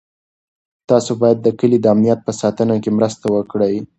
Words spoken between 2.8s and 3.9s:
کې مرسته وکړئ.